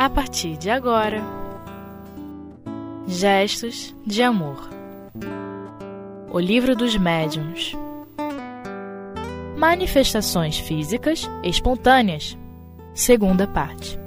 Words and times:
a 0.00 0.08
partir 0.08 0.56
de 0.56 0.70
agora. 0.70 1.22
Gestos 3.06 3.94
de 4.06 4.22
Amor. 4.22 4.70
O 6.32 6.40
Livro 6.40 6.74
dos 6.74 6.96
Médiuns. 6.96 7.76
Manifestações 9.58 10.56
Físicas 10.56 11.28
Espontâneas. 11.44 12.34
Segunda 12.94 13.46
parte. 13.46 13.98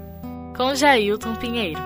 Com 0.58 0.74
Jailton 0.74 1.36
Pinheiro. 1.36 1.80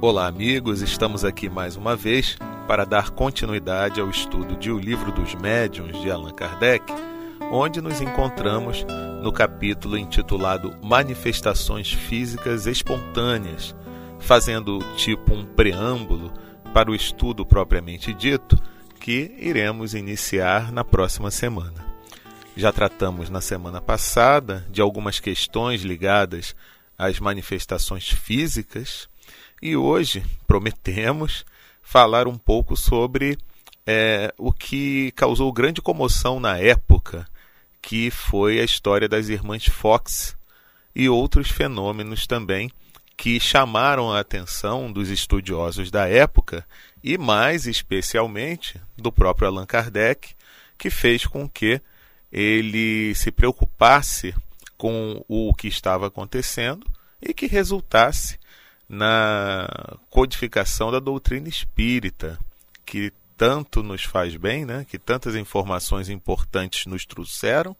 Olá, 0.00 0.28
amigos, 0.28 0.80
estamos 0.80 1.22
aqui 1.22 1.50
mais 1.50 1.76
uma 1.76 1.94
vez 1.94 2.38
para 2.66 2.86
dar 2.86 3.10
continuidade 3.10 4.00
ao 4.00 4.08
estudo 4.08 4.56
de 4.56 4.72
O 4.72 4.78
Livro 4.78 5.12
dos 5.12 5.34
Médiuns 5.34 6.00
de 6.00 6.10
Allan 6.10 6.32
Kardec, 6.32 6.90
onde 7.50 7.82
nos 7.82 8.00
encontramos 8.00 8.86
no 9.22 9.30
capítulo 9.30 9.96
intitulado 9.96 10.76
Manifestações 10.82 11.92
Físicas 11.92 12.66
Espontâneas, 12.66 13.72
fazendo 14.18 14.80
tipo 14.96 15.32
um 15.32 15.44
preâmbulo 15.44 16.32
para 16.74 16.90
o 16.90 16.94
estudo 16.94 17.46
propriamente 17.46 18.12
dito 18.12 18.60
que 18.98 19.32
iremos 19.38 19.94
iniciar 19.94 20.72
na 20.72 20.82
próxima 20.82 21.30
semana. 21.30 21.86
Já 22.56 22.72
tratamos 22.72 23.30
na 23.30 23.40
semana 23.40 23.80
passada 23.80 24.66
de 24.68 24.80
algumas 24.80 25.20
questões 25.20 25.82
ligadas 25.82 26.56
às 26.98 27.20
manifestações 27.20 28.08
físicas 28.08 29.08
e 29.62 29.76
hoje 29.76 30.24
prometemos 30.48 31.44
falar 31.80 32.26
um 32.26 32.36
pouco 32.36 32.76
sobre 32.76 33.38
é, 33.86 34.34
o 34.36 34.52
que 34.52 35.12
causou 35.12 35.52
grande 35.52 35.80
comoção 35.80 36.40
na 36.40 36.58
época 36.58 37.30
que 37.82 38.10
foi 38.10 38.60
a 38.60 38.64
história 38.64 39.08
das 39.08 39.28
irmãs 39.28 39.66
Fox 39.66 40.36
e 40.94 41.08
outros 41.08 41.50
fenômenos 41.50 42.26
também 42.26 42.70
que 43.16 43.38
chamaram 43.38 44.12
a 44.12 44.20
atenção 44.20 44.90
dos 44.90 45.10
estudiosos 45.10 45.90
da 45.90 46.08
época 46.08 46.66
e 47.02 47.18
mais 47.18 47.66
especialmente 47.66 48.80
do 48.96 49.12
próprio 49.12 49.48
Allan 49.48 49.66
Kardec, 49.66 50.34
que 50.78 50.90
fez 50.90 51.26
com 51.26 51.48
que 51.48 51.80
ele 52.32 53.14
se 53.14 53.30
preocupasse 53.30 54.34
com 54.76 55.24
o 55.28 55.52
que 55.52 55.68
estava 55.68 56.06
acontecendo 56.06 56.86
e 57.20 57.34
que 57.34 57.46
resultasse 57.46 58.38
na 58.88 59.68
codificação 60.10 60.90
da 60.90 60.98
doutrina 60.98 61.48
espírita, 61.48 62.38
que 62.84 63.12
tanto 63.42 63.82
nos 63.82 64.04
faz 64.04 64.36
bem, 64.36 64.64
né? 64.64 64.86
que 64.88 64.96
tantas 64.96 65.34
informações 65.34 66.08
importantes 66.08 66.86
nos 66.86 67.04
trouxeram 67.04 67.76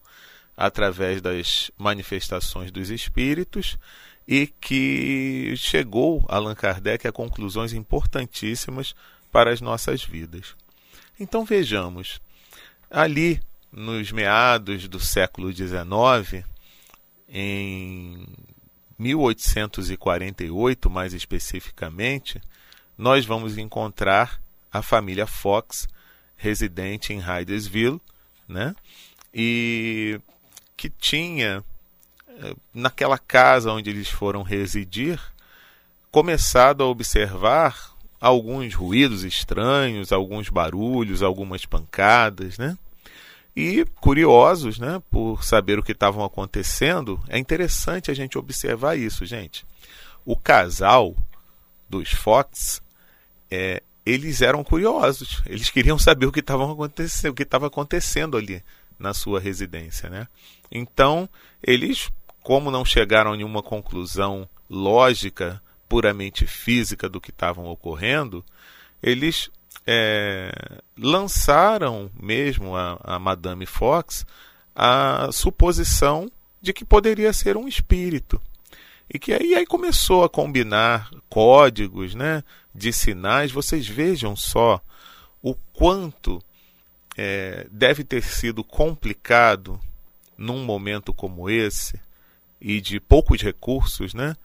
através 0.57 1.23
das 1.23 1.71
manifestações 1.79 2.73
dos 2.73 2.91
espíritos 2.91 3.79
e 4.27 4.49
que 4.49 5.55
chegou 5.57 6.27
Allan 6.29 6.57
Kardec 6.57 7.07
a 7.07 7.13
conclusões 7.13 7.73
importantíssimas 7.73 8.93
para 9.31 9.53
as 9.53 9.61
nossas 9.61 10.03
vidas. 10.03 10.57
Então 11.21 11.45
vejamos, 11.45 12.21
ali 12.91 13.41
nos 13.71 14.11
meados 14.11 14.89
do 14.89 14.99
século 14.99 15.53
XIX, 15.53 16.45
em 17.29 18.27
1848 18.99 20.91
mais 20.91 21.15
especificamente, 21.15 22.43
nós 22.99 23.25
vamos 23.25 23.57
encontrar 23.57 24.43
a 24.73 24.83
família 24.83 25.27
Fox, 25.27 25.89
residente 26.37 27.13
em 27.13 27.21
Hydesville, 27.21 28.01
né? 28.49 28.75
E 29.33 30.21
que 30.77 30.89
tinha 30.89 31.63
eh, 32.29 32.55
naquela 32.75 33.19
casa 33.19 33.71
onde 33.71 33.91
eles 33.91 34.09
foram 34.09 34.43
residir, 34.43 35.21
começado 36.11 36.83
a 36.83 36.87
observar 36.87 37.93
alguns 38.21 38.75
ruídos 38.75 39.25
estranhos, 39.25 40.13
alguns 40.13 40.49
barulhos, 40.49 41.23
algumas 41.23 41.67
pancadas, 41.67 42.59
né? 42.59 42.77
E 43.55 43.85
curiosos, 44.01 44.79
né, 44.79 45.03
por 45.11 45.45
saber 45.45 45.79
o 45.79 45.83
que 45.83 45.93
estavam 45.93 46.25
acontecendo, 46.25 47.23
é 47.29 47.39
interessante 47.39 48.11
a 48.11 48.15
gente 48.15 48.39
observar 48.39 48.97
isso, 48.97 49.27
gente. 49.27 49.67
O 50.25 50.35
casal 50.35 51.15
dos 51.89 52.11
Fox 52.13 52.81
é, 53.51 53.83
eles 54.05 54.43
eram 54.43 54.65
curiosos, 54.65 55.43
eles 55.47 55.71
queriam 55.71 55.99
saber 55.99 56.27
o 56.27 56.33
que 56.33 56.41
estava 56.41 56.71
acontecendo, 56.71 57.33
o 57.33 57.35
que 57.35 57.43
estava 57.43 57.67
acontecendo 57.69 58.37
ali 58.37 58.63
na 58.99 59.15
sua 59.15 59.41
residência, 59.41 60.09
né? 60.09 60.27
Então, 60.71 61.29
eles, 61.63 62.11
como 62.43 62.71
não 62.71 62.85
chegaram 62.85 63.33
a 63.33 63.37
nenhuma 63.37 63.63
conclusão 63.63 64.49
lógica, 64.69 65.63
puramente 65.89 66.47
física 66.47 67.09
do 67.09 67.21
que 67.21 67.31
estavam 67.31 67.67
ocorrendo, 67.67 68.45
eles 69.03 69.51
é, 69.87 70.51
lançaram 70.97 72.11
mesmo 72.19 72.75
a, 72.75 72.99
a 73.03 73.19
Madame 73.19 73.67
Fox 73.67 74.25
a 74.75 75.29
suposição 75.33 76.31
de 76.61 76.73
que 76.73 76.85
poderia 76.85 77.33
ser 77.33 77.57
um 77.57 77.69
espírito. 77.69 78.41
E 79.13 79.19
que 79.19 79.33
aí, 79.33 79.55
aí 79.55 79.67
começou 79.67 80.25
a 80.25 80.29
combinar 80.29 81.11
códigos, 81.29 82.15
né? 82.15 82.43
de 82.75 82.93
sinais, 82.93 83.53
vocês 83.53 83.87
vejam 83.87 84.35
só 84.35 84.81
o 85.43 85.55
quanto 85.73 86.43
é, 87.17 87.67
deve 87.71 88.05
ter 88.05 88.23
sido 88.23 88.65
complicado 88.65 89.79
num 90.39 90.65
momento 90.65 91.13
como 91.13 91.51
esse 91.51 92.01
e 92.61 92.81
de 92.81 92.99
poucos 92.99 93.43
recursos, 93.43 94.15
né? 94.15 94.37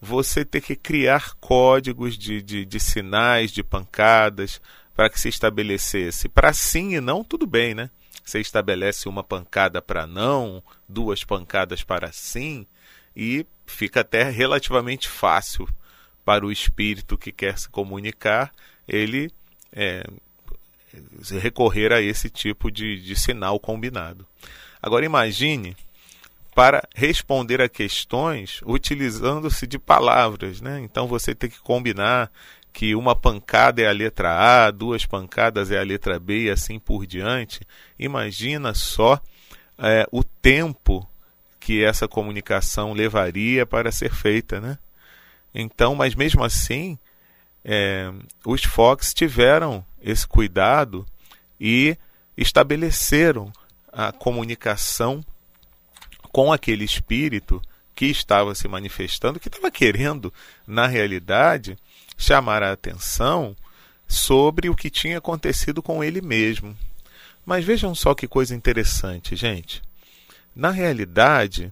Você 0.00 0.44
ter 0.44 0.60
que 0.60 0.74
criar 0.74 1.34
códigos 1.40 2.18
de, 2.18 2.42
de, 2.42 2.64
de 2.64 2.80
sinais, 2.80 3.50
de 3.50 3.62
pancadas, 3.62 4.60
para 4.94 5.08
que 5.10 5.20
se 5.20 5.28
estabelecesse 5.28 6.28
para 6.28 6.52
sim 6.52 6.94
e 6.94 7.00
não, 7.00 7.22
tudo 7.22 7.46
bem, 7.46 7.74
né? 7.74 7.90
Você 8.24 8.40
estabelece 8.40 9.08
uma 9.08 9.22
pancada 9.22 9.80
para 9.80 10.06
não, 10.06 10.62
duas 10.88 11.22
pancadas 11.22 11.84
para 11.84 12.10
sim, 12.12 12.66
e 13.16 13.46
fica 13.66 14.00
até 14.00 14.28
relativamente 14.30 15.08
fácil 15.08 15.66
para 16.24 16.44
o 16.44 16.52
espírito 16.52 17.16
que 17.16 17.32
quer 17.32 17.58
se 17.58 17.68
comunicar, 17.68 18.52
ele 18.86 19.30
é, 19.72 20.04
recorrer 21.40 21.92
a 21.92 22.00
esse 22.00 22.28
tipo 22.28 22.70
de, 22.70 23.00
de 23.00 23.16
sinal 23.16 23.58
combinado. 23.58 24.26
Agora 24.82 25.06
imagine 25.06 25.76
para 26.54 26.82
responder 26.94 27.60
a 27.60 27.68
questões 27.68 28.60
utilizando-se 28.64 29.66
de 29.66 29.78
palavras, 29.78 30.60
né? 30.60 30.80
Então 30.80 31.06
você 31.06 31.34
tem 31.34 31.50
que 31.50 31.60
combinar 31.60 32.30
que 32.72 32.94
uma 32.94 33.14
pancada 33.14 33.82
é 33.82 33.86
a 33.86 33.92
letra 33.92 34.66
A, 34.66 34.70
duas 34.70 35.06
pancadas 35.06 35.70
é 35.70 35.78
a 35.78 35.82
letra 35.82 36.18
B 36.18 36.44
e 36.44 36.50
assim 36.50 36.78
por 36.78 37.06
diante. 37.06 37.60
Imagina 37.98 38.74
só 38.74 39.20
é, 39.78 40.06
o 40.10 40.24
tempo 40.24 41.08
que 41.66 41.82
essa 41.82 42.06
comunicação 42.06 42.92
levaria 42.92 43.66
para 43.66 43.90
ser 43.90 44.14
feita, 44.14 44.60
né? 44.60 44.78
Então, 45.52 45.96
mas 45.96 46.14
mesmo 46.14 46.44
assim, 46.44 46.96
é, 47.64 48.08
os 48.44 48.62
Fox 48.62 49.12
tiveram 49.12 49.84
esse 50.00 50.24
cuidado 50.24 51.04
e 51.58 51.98
estabeleceram 52.36 53.52
a 53.92 54.12
comunicação 54.12 55.24
com 56.30 56.52
aquele 56.52 56.84
espírito 56.84 57.60
que 57.96 58.06
estava 58.06 58.54
se 58.54 58.68
manifestando, 58.68 59.40
que 59.40 59.48
estava 59.48 59.68
querendo, 59.68 60.32
na 60.68 60.86
realidade, 60.86 61.76
chamar 62.16 62.62
a 62.62 62.70
atenção 62.70 63.56
sobre 64.06 64.68
o 64.68 64.76
que 64.76 64.88
tinha 64.88 65.18
acontecido 65.18 65.82
com 65.82 66.04
ele 66.04 66.20
mesmo. 66.20 66.78
Mas 67.44 67.64
vejam 67.64 67.92
só 67.92 68.14
que 68.14 68.28
coisa 68.28 68.54
interessante, 68.54 69.34
gente. 69.34 69.82
Na 70.56 70.70
realidade, 70.70 71.70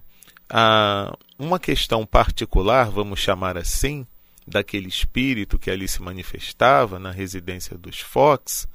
uma 1.39 1.59
questão 1.59 2.05
particular, 2.05 2.91
vamos 2.91 3.19
chamar 3.19 3.57
assim, 3.57 4.05
daquele 4.47 4.87
espírito 4.87 5.57
que 5.57 5.71
ali 5.71 5.87
se 5.87 5.99
manifestava 6.03 6.99
na 6.99 7.09
residência 7.09 7.75
dos 7.75 7.99
Fox, 7.99 8.67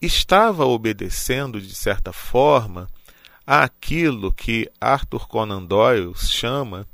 estava 0.00 0.66
obedecendo, 0.66 1.58
de 1.58 1.74
certa 1.74 2.12
forma, 2.12 2.86
àquilo 3.46 4.30
que 4.30 4.70
Arthur 4.78 5.26
Conan 5.26 5.64
Doyle 5.64 6.14
chama 6.14 6.86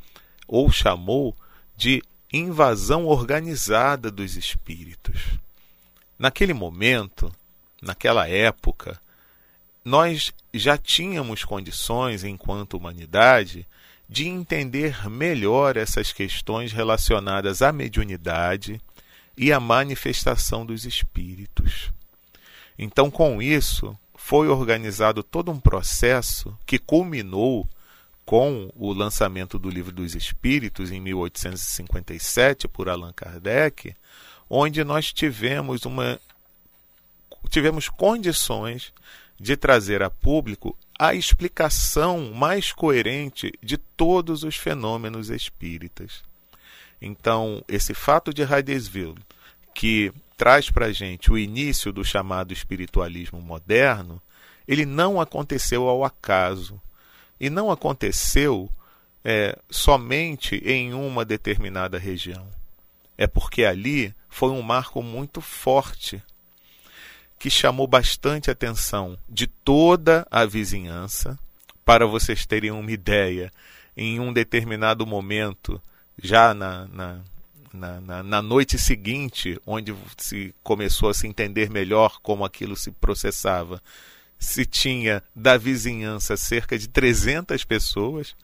ou 0.47 0.71
chamou 0.71 1.37
de 1.77 2.01
invasão 2.33 3.07
organizada 3.07 4.09
dos 4.09 4.37
espíritos. 4.37 5.21
Naquele 6.17 6.55
momento, 6.55 7.35
naquela 7.83 8.29
época, 8.29 9.01
nós 9.87 10.35
já 10.53 10.77
tínhamos 10.77 11.45
condições, 11.45 12.25
enquanto 12.25 12.77
humanidade, 12.77 13.65
de 14.09 14.27
entender 14.27 15.09
melhor 15.09 15.77
essas 15.77 16.13
questões 16.13 16.73
relacionadas 16.73 17.63
à 17.63 17.71
mediunidade 17.71 18.81
e 19.37 19.53
à 19.53 19.61
manifestação 19.61 20.67
dos 20.67 20.85
espíritos. 20.85 21.93
Então, 22.77 23.13
com 23.13 23.41
isso, 23.41 23.97
foi 24.17 24.49
organizado 24.49 25.23
todo 25.23 25.53
um 25.53 25.61
processo 25.61 26.59
que 26.67 26.81
culminou 26.81 27.65
com 28.25 28.73
o 28.75 28.93
lançamento 28.93 29.57
do 29.57 29.71
Livro 29.71 29.93
dos 29.93 30.17
Espíritos 30.17 30.91
em 30.91 31.01
1857 31.01 32.67
por 32.67 32.89
Allan 32.89 33.13
Kardec, 33.13 33.95
onde 34.51 34.83
nós 34.83 35.13
tivemos 35.13 35.85
uma 35.85 36.19
tivemos 37.49 37.89
condições 37.89 38.93
de 39.39 39.57
trazer 39.57 40.03
a 40.03 40.11
público 40.11 40.77
a 40.99 41.15
explicação 41.15 42.33
mais 42.33 42.73
coerente 42.73 43.53
de 43.63 43.77
todos 43.77 44.43
os 44.43 44.57
fenômenos 44.57 45.29
espíritas. 45.29 46.23
Então, 47.01 47.63
esse 47.69 47.93
fato 47.93 48.33
de 48.33 48.43
Hydesville, 48.43 49.19
que 49.75 50.13
traz 50.37 50.71
para 50.71 50.87
a 50.87 50.93
gente 50.93 51.31
o 51.31 51.39
início 51.39 51.93
do 51.93 52.05
chamado 52.05 52.53
espiritualismo 52.53 53.41
moderno, 53.41 54.21
ele 54.67 54.87
não 54.87 55.21
aconteceu 55.21 55.87
ao 55.89 56.05
acaso. 56.05 56.81
E 57.39 57.51
não 57.51 57.71
aconteceu 57.71 58.71
é, 59.23 59.59
somente 59.71 60.57
em 60.65 60.95
uma 60.95 61.25
determinada 61.25 61.99
região. 61.99 62.49
É 63.19 63.27
porque 63.27 63.65
ali 63.65 64.15
foi 64.29 64.51
um 64.51 64.63
marco 64.63 65.03
muito 65.03 65.41
forte 65.41 66.23
que 67.39 67.51
chamou 67.51 67.87
bastante 67.87 68.51
atenção 68.51 69.19
de 69.29 69.47
toda 69.47 70.27
a 70.31 70.45
vizinhança. 70.45 71.39
Para 71.85 72.07
vocês 72.07 72.45
terem 72.45 72.71
uma 72.71 72.91
ideia, 72.91 73.53
em 73.97 74.19
um 74.19 74.33
determinado 74.33 75.07
momento, 75.07 75.81
já 76.21 76.53
na, 76.53 76.87
na, 76.87 77.21
na, 77.73 78.23
na, 78.23 78.43
noite 78.43 78.79
seguinte, 78.79 79.61
onde 79.65 79.95
se 80.17 80.55
começou 80.63 81.09
a 81.09 81.15
se 81.15 81.27
entender 81.27 81.71
melhor 81.71 82.19
como 82.23 82.45
aquilo 82.45 82.77
se 82.77 82.91
processava, 82.91 83.81
se 84.39 84.67
tinha 84.67 85.23
da 85.35 85.57
vizinhança 85.57 86.37
cerca 86.37 86.79
de 86.79 86.89
300 86.89 87.65
pessoas 87.65 88.35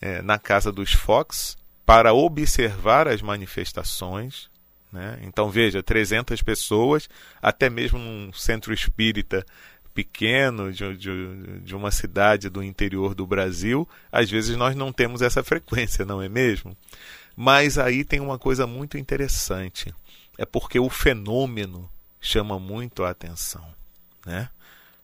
é, 0.00 0.22
na 0.22 0.38
casa 0.38 0.70
dos 0.70 0.92
Fox 0.92 1.56
para 1.86 2.12
observar 2.12 3.08
as 3.08 3.20
manifestações. 3.20 4.48
Né? 4.94 5.18
Então 5.22 5.50
veja, 5.50 5.82
300 5.82 6.40
pessoas, 6.40 7.08
até 7.42 7.68
mesmo 7.68 7.98
um 7.98 8.32
centro 8.32 8.72
espírita 8.72 9.44
pequeno 9.92 10.72
de, 10.72 10.96
de, 10.96 11.60
de, 11.62 11.74
uma 11.74 11.90
cidade 11.90 12.48
do 12.48 12.62
interior 12.62 13.12
do 13.12 13.26
Brasil, 13.26 13.88
às 14.12 14.30
vezes 14.30 14.56
nós 14.56 14.76
não 14.76 14.92
temos 14.92 15.20
essa 15.20 15.42
frequência, 15.42 16.04
não 16.04 16.22
é 16.22 16.28
mesmo? 16.28 16.76
Mas 17.34 17.76
aí 17.76 18.04
tem 18.04 18.20
uma 18.20 18.38
coisa 18.38 18.68
muito 18.68 18.96
interessante, 18.96 19.92
é 20.38 20.46
porque 20.46 20.78
o 20.78 20.88
fenômeno 20.88 21.90
chama 22.20 22.56
muito 22.56 23.02
a 23.02 23.10
atenção, 23.10 23.66
né? 24.24 24.48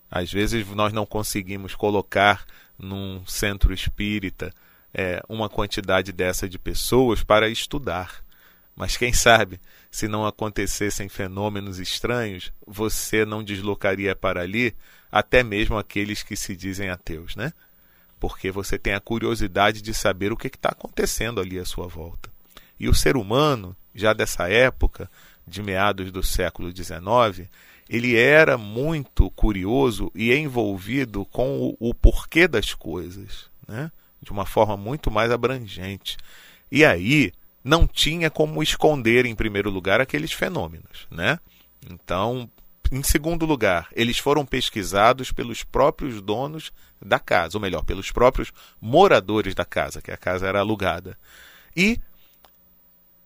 Às 0.08 0.30
vezes 0.32 0.64
nós 0.68 0.92
não 0.92 1.04
conseguimos 1.04 1.74
colocar 1.74 2.46
num 2.78 3.26
centro 3.26 3.74
espírita 3.74 4.54
é, 4.94 5.20
uma 5.28 5.48
quantidade 5.48 6.12
dessa 6.12 6.48
de 6.48 6.60
pessoas 6.60 7.24
para 7.24 7.48
estudar. 7.48 8.24
Mas 8.80 8.96
quem 8.96 9.12
sabe, 9.12 9.60
se 9.90 10.08
não 10.08 10.26
acontecessem 10.26 11.06
fenômenos 11.06 11.78
estranhos, 11.78 12.50
você 12.66 13.26
não 13.26 13.44
deslocaria 13.44 14.16
para 14.16 14.40
ali 14.40 14.74
até 15.12 15.44
mesmo 15.44 15.76
aqueles 15.76 16.22
que 16.22 16.34
se 16.34 16.56
dizem 16.56 16.88
ateus, 16.88 17.36
né? 17.36 17.52
Porque 18.18 18.50
você 18.50 18.78
tem 18.78 18.94
a 18.94 19.00
curiosidade 19.00 19.82
de 19.82 19.92
saber 19.92 20.32
o 20.32 20.36
que 20.36 20.46
está 20.46 20.70
acontecendo 20.70 21.42
ali 21.42 21.58
à 21.58 21.64
sua 21.66 21.86
volta. 21.88 22.30
E 22.78 22.88
o 22.88 22.94
ser 22.94 23.18
humano, 23.18 23.76
já 23.94 24.14
dessa 24.14 24.48
época, 24.48 25.10
de 25.46 25.62
meados 25.62 26.10
do 26.10 26.22
século 26.22 26.74
XIX, 26.74 27.50
ele 27.86 28.16
era 28.16 28.56
muito 28.56 29.30
curioso 29.32 30.10
e 30.14 30.32
envolvido 30.32 31.26
com 31.26 31.76
o, 31.78 31.90
o 31.90 31.92
porquê 31.92 32.48
das 32.48 32.72
coisas, 32.72 33.50
né? 33.68 33.92
de 34.22 34.30
uma 34.30 34.46
forma 34.46 34.74
muito 34.74 35.10
mais 35.10 35.30
abrangente. 35.30 36.16
E 36.72 36.82
aí, 36.82 37.30
não 37.62 37.86
tinha 37.86 38.30
como 38.30 38.62
esconder, 38.62 39.26
em 39.26 39.34
primeiro 39.34 39.70
lugar, 39.70 40.00
aqueles 40.00 40.32
fenômenos. 40.32 41.06
Né? 41.10 41.38
Então, 41.90 42.50
em 42.90 43.02
segundo 43.02 43.46
lugar, 43.46 43.88
eles 43.92 44.18
foram 44.18 44.44
pesquisados 44.44 45.30
pelos 45.30 45.62
próprios 45.62 46.20
donos 46.20 46.72
da 47.00 47.18
casa, 47.18 47.56
ou 47.56 47.62
melhor, 47.62 47.84
pelos 47.84 48.10
próprios 48.10 48.52
moradores 48.80 49.54
da 49.54 49.64
casa, 49.64 50.02
que 50.02 50.10
a 50.10 50.16
casa 50.16 50.46
era 50.46 50.60
alugada. 50.60 51.16
E 51.76 52.00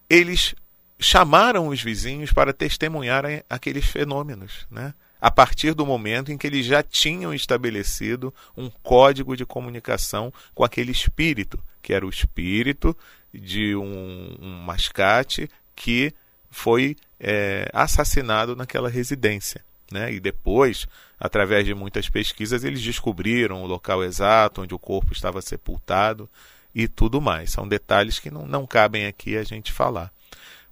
eles 0.09 0.55
chamaram 0.99 1.69
os 1.69 1.83
vizinhos 1.83 2.33
para 2.33 2.53
testemunharem 2.53 3.43
aqueles 3.49 3.87
fenômenos, 3.87 4.67
né? 4.71 4.95
a 5.25 5.31
partir 5.31 5.73
do 5.73 5.87
momento 5.87 6.31
em 6.31 6.37
que 6.37 6.47
eles 6.47 6.67
já 6.67 6.83
tinham 6.83 7.33
estabelecido 7.33 8.33
um 8.55 8.69
código 8.69 9.35
de 9.35 9.47
comunicação 9.47 10.31
com 10.55 10.63
aquele 10.63 10.93
espírito, 10.93 11.59
que 11.81 11.95
era 11.95 12.05
o 12.05 12.11
espírito 12.11 12.95
de 13.41 13.75
um, 13.75 14.37
um 14.41 14.63
mascate 14.65 15.49
que 15.75 16.15
foi 16.51 16.97
é, 17.19 17.69
assassinado 17.73 18.55
naquela 18.55 18.89
residência. 18.89 19.65
Né? 19.91 20.15
E 20.15 20.21
depois, 20.21 20.87
através 21.19 21.65
de 21.65 21.75
muitas 21.75 22.09
pesquisas, 22.09 22.65
eles 22.65 22.83
descobriram 22.83 23.63
o 23.63 23.67
local 23.67 24.03
exato 24.03 24.63
onde 24.63 24.75
o 24.75 24.79
corpo 24.79 25.13
estava 25.13 25.43
sepultado 25.43 26.29
e 26.75 26.89
tudo 26.89 27.21
mais. 27.21 27.51
São 27.51 27.67
detalhes 27.67 28.19
que 28.19 28.31
não, 28.31 28.47
não 28.47 28.67
cabem 28.67 29.07
aqui 29.07 29.37
a 29.37 29.45
gente 29.45 29.73
falar. 29.73 30.13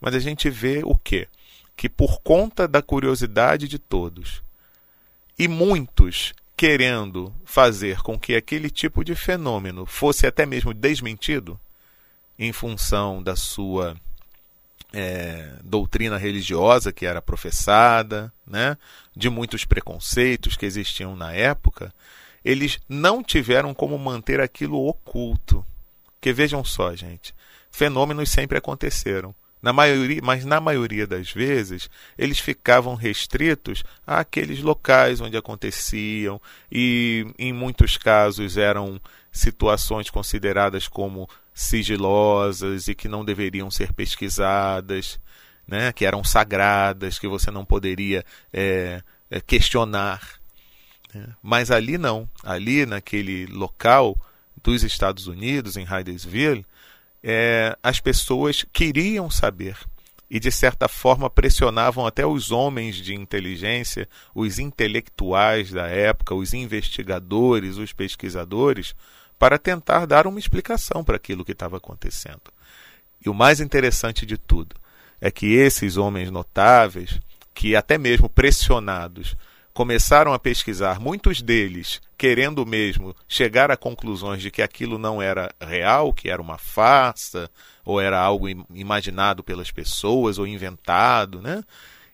Mas 0.00 0.14
a 0.14 0.19
gente 0.19 0.49
vê 0.49 0.82
o 0.85 0.97
quê? 0.97 1.29
Que 1.76 1.88
por 1.88 2.20
conta 2.23 2.67
da 2.67 2.82
curiosidade 2.82 3.69
de 3.69 3.79
todos 3.79 4.43
e 5.38 5.49
muitos 5.49 6.32
querendo 6.56 7.35
fazer 7.44 8.03
com 8.03 8.19
que 8.19 8.37
aquele 8.37 8.70
tipo 8.70 9.05
de 9.05 9.14
fenômeno 9.14 9.85
fosse 9.85 10.26
até 10.26 10.47
mesmo 10.47 10.73
desmentido 10.73 11.59
em 12.38 12.52
função 12.52 13.23
da 13.23 13.37
sua 13.37 13.96
é, 14.93 15.55
doutrina 15.64 16.19
religiosa 16.19 16.93
que 16.93 17.06
era 17.06 17.23
professada, 17.23 18.32
né, 18.46 18.76
de 19.17 19.31
muitos 19.31 19.64
preconceitos 19.64 20.56
que 20.56 20.67
existiam 20.67 21.17
na 21.17 21.32
época, 21.32 21.93
eles 22.44 22.79
não 22.88 23.23
tiveram 23.23 23.73
como 23.73 23.99
manter 23.99 24.40
aquilo 24.40 24.87
oculto. 24.87 25.64
Porque 26.14 26.32
vejam 26.32 26.64
só, 26.64 26.94
gente, 26.94 27.34
fenômenos 27.70 28.31
sempre 28.31 28.58
aconteceram. 28.58 29.35
Na 29.61 29.73
maioria, 29.73 30.20
mas 30.25 30.44
na 30.44 30.61
maioria 30.61 31.06
das 31.06 31.31
vezes, 31.31 31.88
eles 32.19 32.40
ficavam 32.40 32.96
restritos 32.96 33.85
àqueles 34.05 34.61
locais 34.61 35.20
onde 35.20 35.37
aconteciam 35.37 36.40
e 36.70 37.25
em 37.38 37.52
muitos 37.52 37.96
casos 37.96 38.56
eram 38.56 39.00
situações 39.30 40.11
consideradas 40.11 40.88
como 40.88 41.28
sigilosas 41.54 42.88
e 42.88 42.94
que 42.94 43.09
não 43.09 43.25
deveriam 43.25 43.71
ser 43.71 43.92
pesquisadas, 43.92 45.21
né? 45.66 45.92
que 45.92 46.04
eram 46.04 46.25
sagradas, 46.25 47.18
que 47.18 47.28
você 47.28 47.50
não 47.50 47.64
poderia 47.64 48.25
é, 48.52 49.02
é, 49.30 49.40
questionar. 49.40 50.40
Né? 51.14 51.28
Mas 51.42 51.71
ali 51.71 51.99
não. 51.99 52.28
Ali, 52.42 52.87
naquele 52.87 53.47
local 53.47 54.16
dos 54.62 54.82
Estados 54.82 55.26
Unidos, 55.26 55.76
em 55.76 55.85
Hydesville, 55.85 56.64
é, 57.23 57.76
as 57.82 58.00
pessoas 58.00 58.64
queriam 58.73 59.30
saber 59.30 59.76
e, 60.32 60.40
de 60.40 60.50
certa 60.50 60.88
forma, 60.88 61.28
pressionavam 61.28 62.06
até 62.06 62.25
os 62.25 62.50
homens 62.50 62.97
de 62.97 63.14
inteligência, 63.14 64.09
os 64.35 64.59
intelectuais 64.59 65.71
da 65.71 65.87
época, 65.88 66.35
os 66.35 66.54
investigadores, 66.54 67.76
os 67.76 67.92
pesquisadores, 67.92 68.94
para 69.42 69.58
tentar 69.58 70.06
dar 70.06 70.25
uma 70.28 70.38
explicação 70.38 71.02
para 71.02 71.16
aquilo 71.16 71.44
que 71.44 71.50
estava 71.50 71.76
acontecendo. 71.76 72.42
E 73.20 73.28
o 73.28 73.34
mais 73.34 73.61
interessante 73.61 74.25
de 74.25 74.38
tudo 74.38 74.76
é 75.20 75.32
que 75.32 75.54
esses 75.54 75.96
homens 75.96 76.30
notáveis, 76.30 77.18
que 77.52 77.75
até 77.75 77.99
mesmo 77.99 78.28
pressionados 78.28 79.37
começaram 79.75 80.32
a 80.32 80.38
pesquisar, 80.38 81.00
muitos 81.00 81.42
deles 81.42 82.00
querendo 82.16 82.64
mesmo 82.64 83.16
chegar 83.26 83.68
a 83.68 83.76
conclusões 83.76 84.40
de 84.42 84.49
que 84.49 84.62
aquilo 84.62 84.96
não 84.96 85.20
era 85.20 85.52
real, 85.61 86.12
que 86.12 86.30
era 86.30 86.40
uma 86.40 86.56
farsa, 86.56 87.50
ou 87.84 88.00
era 88.00 88.20
algo 88.20 88.49
imaginado 88.72 89.42
pelas 89.42 89.72
pessoas 89.72 90.38
ou 90.38 90.46
inventado, 90.46 91.42
né? 91.42 91.64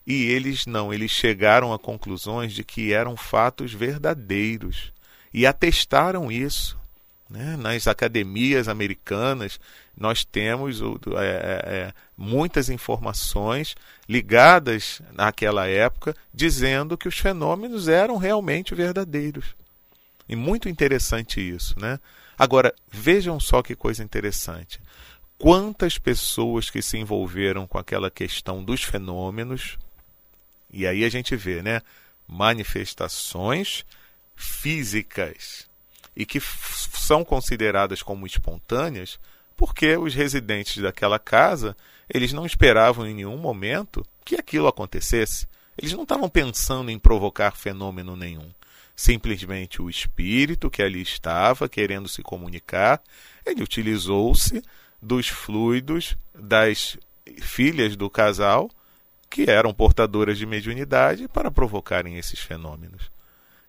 E 0.03 0.23
eles 0.23 0.65
não, 0.65 0.91
eles 0.91 1.11
chegaram 1.11 1.73
a 1.73 1.77
conclusões 1.77 2.53
de 2.53 2.63
que 2.63 2.91
eram 2.91 3.15
fatos 3.15 3.71
verdadeiros 3.71 4.91
e 5.31 5.45
atestaram 5.45 6.31
isso. 6.31 6.78
Né? 7.29 7.55
Nas 7.57 7.87
academias 7.87 8.67
americanas, 8.67 9.59
nós 9.95 10.25
temos 10.25 10.81
é, 10.81 10.85
é, 11.17 11.75
é, 11.75 11.93
muitas 12.17 12.69
informações 12.69 13.75
ligadas 14.07 15.01
naquela 15.13 15.67
época 15.67 16.15
dizendo 16.33 16.97
que 16.97 17.07
os 17.07 17.19
fenômenos 17.19 17.87
eram 17.87 18.17
realmente 18.17 18.73
verdadeiros. 18.73 19.55
E 20.27 20.35
muito 20.35 20.67
interessante 20.67 21.39
isso. 21.39 21.79
Né? 21.79 21.99
Agora, 22.37 22.73
vejam 22.89 23.39
só 23.39 23.61
que 23.61 23.75
coisa 23.75 24.03
interessante. 24.03 24.81
Quantas 25.37 25.97
pessoas 25.97 26.69
que 26.69 26.81
se 26.81 26.97
envolveram 26.97 27.67
com 27.67 27.77
aquela 27.77 28.09
questão 28.09 28.63
dos 28.63 28.83
fenômenos, 28.83 29.77
e 30.71 30.85
aí 30.85 31.03
a 31.03 31.09
gente 31.09 31.35
vê, 31.35 31.61
né? 31.61 31.81
Manifestações 32.27 33.85
físicas 34.35 35.69
e 36.15 36.25
que 36.25 36.39
são 37.09 37.25
consideradas 37.25 38.03
como 38.03 38.27
espontâneas 38.27 39.19
porque 39.57 39.97
os 39.97 40.13
residentes 40.13 40.77
daquela 40.77 41.17
casa, 41.17 41.75
eles 42.07 42.31
não 42.31 42.45
esperavam 42.45 43.07
em 43.07 43.15
nenhum 43.15 43.35
momento 43.35 44.05
que 44.23 44.35
aquilo 44.35 44.67
acontecesse. 44.67 45.47
Eles 45.75 45.91
não 45.91 46.03
estavam 46.03 46.29
pensando 46.29 46.91
em 46.91 46.99
provocar 46.99 47.55
fenômeno 47.55 48.15
nenhum. 48.15 48.51
Simplesmente 48.95 49.81
o 49.81 49.89
espírito 49.89 50.69
que 50.69 50.83
ali 50.83 51.01
estava 51.01 51.67
querendo 51.67 52.07
se 52.07 52.21
comunicar, 52.21 53.01
ele 53.43 53.63
utilizou-se 53.63 54.61
dos 55.01 55.27
fluidos 55.29 56.15
das 56.31 56.95
filhas 57.41 57.95
do 57.95 58.07
casal 58.07 58.69
que 59.31 59.49
eram 59.49 59.73
portadoras 59.73 60.37
de 60.37 60.45
mediunidade 60.45 61.27
para 61.27 61.49
provocarem 61.49 62.17
esses 62.17 62.39
fenômenos. 62.39 63.09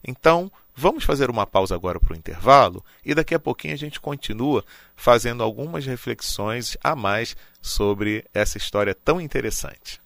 Então, 0.07 0.51
vamos 0.75 1.05
fazer 1.05 1.31
uma 1.31 1.47
pausa 1.47 1.75
agora 1.75 2.01
para 2.01 2.15
o 2.15 2.17
intervalo 2.17 2.85
e 3.05 3.15
daqui 3.15 3.35
a 3.35 3.39
pouquinho 3.39 3.75
a 3.75 3.77
gente 3.77 4.01
continua 4.01 4.65
fazendo 4.97 5.43
algumas 5.43 5.85
reflexões 5.87 6.77
a 6.83 6.97
mais 6.97 7.37
sobre 7.61 8.25
essa 8.33 8.59
história 8.59 8.95
tão 8.95 9.21
interessante. 9.21 10.01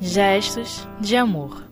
Gestos 0.00 0.88
de 0.98 1.14
amor. 1.16 1.62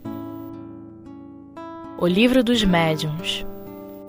O 1.99 2.07
livro 2.07 2.45
dos 2.45 2.63
médiuns. 2.63 3.45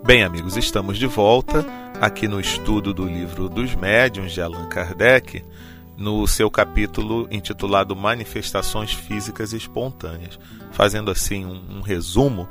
Bem, 0.03 0.23
amigos, 0.23 0.57
estamos 0.57 0.97
de 0.97 1.07
volta 1.07 1.65
aqui 2.01 2.29
no 2.29 2.39
estudo 2.39 2.93
do 2.93 3.05
livro 3.05 3.49
dos 3.49 3.75
médiuns 3.75 4.31
de 4.31 4.41
Allan 4.41 4.69
Kardec, 4.69 5.43
no 5.97 6.25
seu 6.27 6.49
capítulo 6.49 7.27
intitulado 7.29 7.93
Manifestações 7.93 8.93
Físicas 8.93 9.51
Espontâneas, 9.51 10.39
fazendo 10.71 11.11
assim 11.11 11.45
um, 11.45 11.77
um 11.77 11.81
resumo 11.81 12.47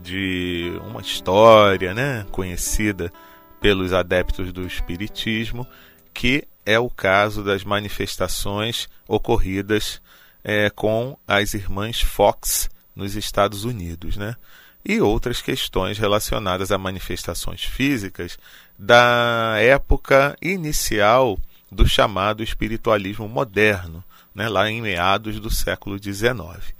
de 0.00 0.72
uma 0.86 1.00
história 1.00 1.92
né, 1.92 2.24
conhecida 2.30 3.12
pelos 3.60 3.92
adeptos 3.92 4.52
do 4.52 4.64
Espiritismo, 4.64 5.66
que 6.12 6.46
é 6.64 6.78
o 6.78 6.88
caso 6.88 7.42
das 7.42 7.64
manifestações 7.64 8.88
ocorridas 9.08 10.00
é, 10.44 10.70
com 10.70 11.18
as 11.26 11.52
irmãs 11.52 12.00
Fox 12.00 12.70
nos 12.94 13.16
Estados 13.16 13.64
Unidos. 13.64 14.16
Né? 14.16 14.36
e 14.84 15.00
outras 15.00 15.40
questões 15.40 15.98
relacionadas 15.98 16.70
a 16.70 16.76
manifestações 16.76 17.64
físicas 17.64 18.38
da 18.78 19.56
época 19.58 20.36
inicial 20.42 21.38
do 21.70 21.86
chamado 21.88 22.42
espiritualismo 22.42 23.28
moderno, 23.28 24.04
né, 24.34 24.48
lá 24.48 24.70
em 24.70 24.80
meados 24.80 25.38
do 25.40 25.50
século 25.50 26.02
XIX. 26.02 26.74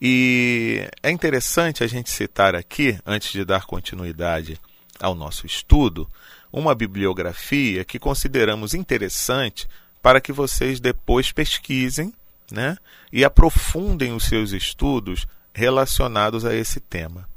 E 0.00 0.88
é 1.02 1.10
interessante 1.10 1.82
a 1.82 1.86
gente 1.86 2.10
citar 2.10 2.54
aqui, 2.54 2.98
antes 3.06 3.32
de 3.32 3.44
dar 3.44 3.64
continuidade 3.64 4.60
ao 5.00 5.14
nosso 5.14 5.46
estudo, 5.46 6.08
uma 6.52 6.74
bibliografia 6.74 7.84
que 7.84 7.98
consideramos 7.98 8.74
interessante 8.74 9.66
para 10.02 10.20
que 10.20 10.32
vocês 10.32 10.78
depois 10.78 11.32
pesquisem 11.32 12.12
né, 12.50 12.76
e 13.12 13.24
aprofundem 13.24 14.12
os 14.12 14.24
seus 14.24 14.52
estudos 14.52 15.26
relacionados 15.52 16.44
a 16.44 16.54
esse 16.54 16.80
tema. 16.80 17.28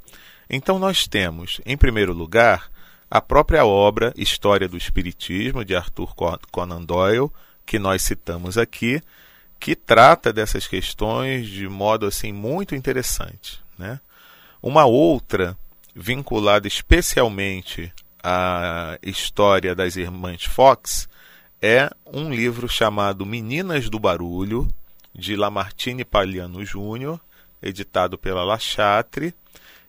Então, 0.50 0.78
nós 0.78 1.06
temos, 1.06 1.60
em 1.64 1.76
primeiro 1.76 2.12
lugar, 2.12 2.70
a 3.10 3.20
própria 3.20 3.64
obra 3.64 4.12
História 4.16 4.68
do 4.68 4.76
Espiritismo, 4.76 5.64
de 5.64 5.74
Arthur 5.74 6.14
Conan 6.50 6.84
Doyle, 6.84 7.30
que 7.64 7.78
nós 7.78 8.02
citamos 8.02 8.58
aqui, 8.58 9.02
que 9.58 9.74
trata 9.74 10.32
dessas 10.32 10.66
questões 10.66 11.46
de 11.48 11.68
modo 11.68 12.06
assim 12.06 12.32
muito 12.32 12.74
interessante. 12.74 13.60
Né? 13.78 14.00
Uma 14.62 14.84
outra, 14.84 15.56
vinculada 15.94 16.68
especialmente 16.68 17.92
à 18.22 18.98
história 19.02 19.74
das 19.74 19.96
irmãs 19.96 20.44
Fox, 20.44 21.08
é 21.60 21.90
um 22.06 22.32
livro 22.32 22.68
chamado 22.68 23.26
Meninas 23.26 23.88
do 23.88 23.98
Barulho, 23.98 24.68
de 25.14 25.34
Lamartine 25.34 26.04
Paliano 26.04 26.64
Júnior, 26.64 27.20
editado 27.60 28.16
pela 28.16 28.44
La 28.44 28.58
Chatre, 28.58 29.34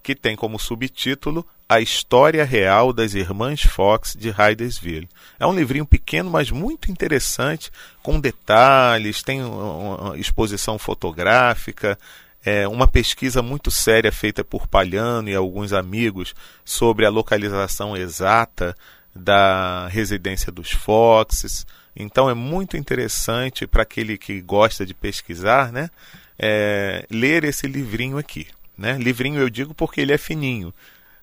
que 0.02 0.16
tem 0.16 0.36
como 0.36 0.58
subtítulo 0.58 1.46
A 1.70 1.80
História 1.80 2.44
Real 2.44 2.92
das 2.92 3.14
Irmãs 3.14 3.62
Fox 3.62 4.16
de 4.18 4.32
Hydesville. 4.32 5.08
É 5.40 5.46
um 5.46 5.54
livrinho 5.54 5.86
pequeno, 5.86 6.28
mas 6.28 6.50
muito 6.50 6.90
interessante, 6.90 7.70
com 8.02 8.20
detalhes, 8.20 9.22
tem 9.22 9.44
uma 9.44 10.18
exposição 10.18 10.80
fotográfica, 10.80 11.96
é 12.44 12.68
uma 12.68 12.88
pesquisa 12.88 13.44
muito 13.44 13.70
séria 13.70 14.12
feita 14.12 14.44
por 14.44 14.68
Palhano 14.68 15.30
e 15.30 15.36
alguns 15.36 15.72
amigos 15.72 16.34
sobre 16.66 17.06
a 17.06 17.10
localização 17.12 17.96
exata 17.96 18.76
da 19.14 19.88
residência 19.90 20.52
dos 20.52 20.72
Foxes. 20.72 21.68
Então 21.96 22.28
é 22.28 22.34
muito 22.34 22.78
interessante 22.78 23.68
para 23.68 23.84
aquele 23.84 24.18
que 24.18 24.42
gosta 24.42 24.88
de 24.88 24.96
pesquisar, 24.96 25.72
né? 25.72 25.92
É, 26.40 27.06
ler 27.12 27.44
esse 27.44 27.68
livrinho 27.68 28.18
aqui. 28.18 28.48
Né? 28.76 28.98
Livrinho 28.98 29.40
eu 29.40 29.50
digo 29.50 29.76
porque 29.76 30.00
ele 30.00 30.14
é 30.14 30.18
fininho, 30.18 30.74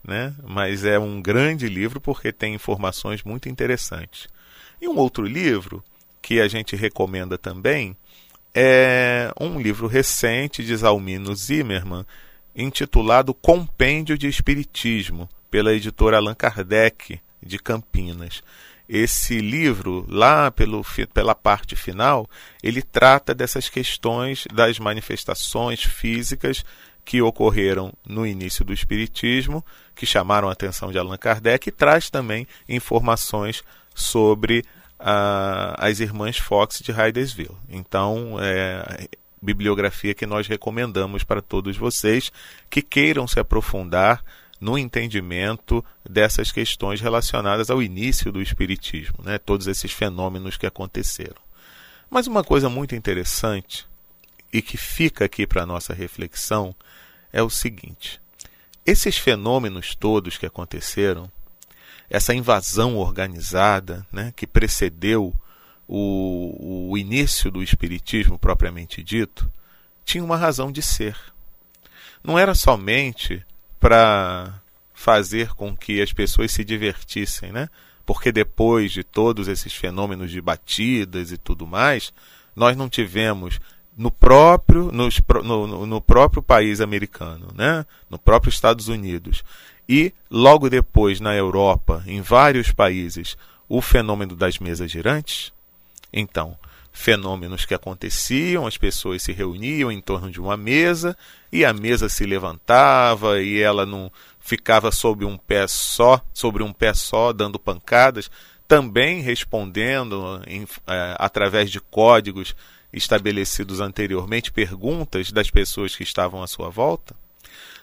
né? 0.07 0.35
mas 0.45 0.85
é 0.85 0.99
um 0.99 1.21
grande 1.21 1.69
livro 1.69 2.01
porque 2.01 2.33
tem 2.33 2.55
informações 2.55 3.23
muito 3.23 3.49
interessantes. 3.49 4.29
E 4.81 4.89
um 4.89 4.97
outro 4.97 5.25
livro 5.25 5.83
que 6.23 6.41
a 6.41 6.49
gente 6.49 6.77
recomenda 6.77 7.37
também 7.37 7.97
é 8.55 9.33
um 9.39 9.61
livro 9.61 9.87
recente 9.87 10.65
de 10.65 10.75
Zalmino 10.77 11.35
Zimmermann, 11.35 12.07
intitulado 12.55 13.35
Compêndio 13.35 14.17
de 14.17 14.29
Espiritismo, 14.29 15.29
pela 15.51 15.75
editora 15.75 16.17
Allan 16.17 16.35
Kardec, 16.35 17.21
de 17.43 17.59
Campinas. 17.59 18.43
Esse 18.89 19.39
livro, 19.39 20.07
lá 20.09 20.51
pelo, 20.51 20.85
pela 21.13 21.35
parte 21.35 21.75
final, 21.75 22.29
ele 22.63 22.81
trata 22.81 23.35
dessas 23.35 23.69
questões 23.69 24.47
das 24.53 24.79
manifestações 24.79 25.83
físicas 25.83 26.65
que 27.07 27.23
ocorreram 27.23 27.93
no 28.05 28.27
início 28.27 28.65
do 28.65 28.73
Espiritismo, 28.73 29.65
que 29.95 30.05
chamaram 30.05 30.49
a 30.49 30.53
atenção 30.53 30.91
de 30.91 30.99
Allan 30.99 31.17
Kardec, 31.17 31.69
e 31.69 31.73
traz 31.73 32.11
também 32.11 32.49
informações 32.69 33.63
sobre 33.95 34.65
uh, 34.99 35.79
as 35.79 36.01
irmãs 36.01 36.37
Fox 36.37 36.81
de 36.81 36.91
Hydesville. 36.91 37.57
Então, 37.71 38.37
é 38.41 39.09
bibliografia 39.41 40.15
que 40.15 40.27
nós 40.27 40.49
recomendamos 40.49 41.23
para 41.23 41.41
todos 41.41 41.77
vocês 41.77 42.33
que 42.69 42.83
queiram 42.83 43.29
se 43.29 43.39
aprofundar 43.39 44.25
no 44.61 44.77
entendimento 44.77 45.85
dessas 46.09 46.51
questões 46.51 47.01
relacionadas 47.01 47.71
ao 47.71 47.81
início 47.81 48.33
do 48.33 48.43
Espiritismo, 48.43 49.19
né? 49.23 49.39
todos 49.39 49.69
esses 49.69 49.93
fenômenos 49.93 50.57
que 50.57 50.67
aconteceram. 50.67 51.41
Mas 52.11 52.27
uma 52.27 52.43
coisa 52.43 52.69
muito 52.69 52.97
interessante 52.97 53.87
e 54.57 54.63
que 54.63 54.79
fica 54.79 55.27
aqui 55.27 55.47
para 55.47 55.65
a 55.65 55.67
nossa 55.67 55.93
reflexão 55.93 56.75
é 57.31 57.43
o 57.43 57.51
seguinte: 57.51 58.19
esses 58.87 59.19
fenômenos 59.19 59.95
todos 59.95 60.39
que 60.39 60.47
aconteceram, 60.47 61.31
essa 62.09 62.35
invasão 62.35 62.97
organizada 62.97 64.07
né, 64.11 64.33
que 64.35 64.47
precedeu 64.47 65.35
o, 65.87 66.89
o 66.91 66.97
início 66.97 67.51
do 67.51 67.63
Espiritismo 67.63 68.39
propriamente 68.39 69.03
dito, 69.03 69.53
tinha 70.07 70.25
uma 70.25 70.39
razão 70.39 70.73
de 70.73 70.81
ser. 70.81 71.19
Não 72.25 72.39
era 72.39 72.55
somente 72.55 73.45
para 73.79 74.63
fazer 74.95 75.53
com 75.55 75.77
que 75.77 76.01
as 76.01 76.15
pessoas 76.15 76.51
se 76.51 76.65
divertissem, 76.65 77.53
né? 77.53 77.69
Porque 78.07 78.33
depois 78.33 78.91
de 78.91 79.05
todos 79.05 79.49
esses 79.49 79.75
fenômenos 79.75 80.31
de 80.31 80.41
batidas 80.41 81.31
e 81.31 81.37
tudo 81.37 81.67
mais, 81.67 82.11
nós 82.55 82.75
não 82.75 82.89
tivemos 82.89 83.61
no 83.97 84.11
próprio, 84.11 84.93
nos, 84.93 85.21
no, 85.43 85.87
no 85.87 86.01
próprio 86.01 86.43
país 86.43 86.81
americano, 86.81 87.49
né? 87.55 87.87
no 88.11 88.19
próprio 88.19 88.51
Estados 88.51 88.89
Unidos, 88.89 89.43
e 89.89 90.13
logo 90.31 90.69
depois 90.69 91.19
na 91.21 91.35
Europa, 91.35 92.03
em 92.07 92.21
vários 92.21 92.73
países, 92.73 93.37
o 93.69 93.81
fenômeno 93.81 94.37
das 94.37 94.59
mesas 94.59 94.91
girantes. 94.91 95.53
Então, 96.13 96.57
fenômenos 96.93 97.65
que 97.65 97.75
aconteciam, 97.75 98.67
as 98.67 98.77
pessoas 98.77 99.23
se 99.23 99.33
reuniam 99.33 99.91
em 99.91 100.01
torno 100.01 100.31
de 100.31 100.41
uma 100.41 100.57
mesa 100.57 101.17
e 101.53 101.65
a 101.65 101.73
mesa 101.73 102.09
se 102.09 102.25
levantava 102.27 103.41
e 103.41 103.61
ela 103.61 103.87
não 103.87 104.11
ficava 104.41 104.91
sob 104.91 105.25
um 105.25 105.37
pé 105.37 105.67
só, 105.67 106.21
sobre 106.35 106.63
um 106.63 106.73
pé 106.73 106.95
só, 106.95 107.33
dando 107.33 107.59
pancadas, 107.59 108.31
também 108.67 109.21
respondendo 109.21 110.43
em, 110.47 110.67
é, 110.87 111.17
através 111.19 111.71
de 111.71 111.81
códigos 111.81 112.55
estabelecidos 112.97 113.81
anteriormente, 113.81 114.51
perguntas 114.51 115.31
das 115.31 115.51
pessoas 115.51 115.95
que 115.95 116.03
estavam 116.03 116.43
à 116.43 116.47
sua 116.47 116.71
volta. 116.71 117.15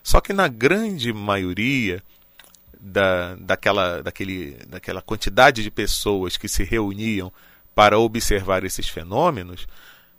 Só 0.01 0.19
que 0.19 0.33
na 0.33 0.47
grande 0.47 1.13
maioria 1.13 2.03
da, 2.79 3.35
daquela, 3.35 4.01
daquele, 4.01 4.57
daquela 4.67 5.01
quantidade 5.01 5.61
de 5.61 5.71
pessoas 5.71 6.35
que 6.35 6.49
se 6.49 6.63
reuniam 6.63 7.31
para 7.75 7.97
observar 7.99 8.65
esses 8.65 8.89
fenômenos, 8.89 9.67